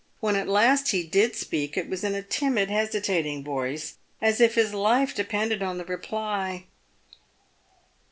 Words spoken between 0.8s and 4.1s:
he did speak, it was in a timid, hesitating voice,